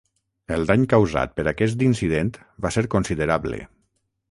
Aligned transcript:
El 0.53 0.63
dany 0.71 0.85
causat 0.93 1.35
per 1.41 1.45
aquest 1.51 1.85
incident 1.89 2.33
va 2.67 2.73
ser 2.79 2.87
considerable. 2.97 3.63